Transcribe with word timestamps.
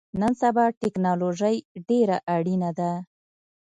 نن 0.19 0.33
سبا 0.41 0.65
ټکنالوژی 0.81 1.55
ډیره 1.87 2.17
اړینه 2.35 2.69
ده 2.79 2.91